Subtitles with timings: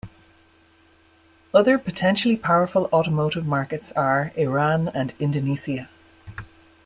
[1.53, 5.89] Other potentially powerful automotive markets are Iran and Indonesia.